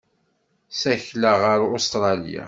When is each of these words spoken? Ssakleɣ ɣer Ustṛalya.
Ssakleɣ 0.71 1.37
ɣer 1.43 1.59
Ustṛalya. 1.75 2.39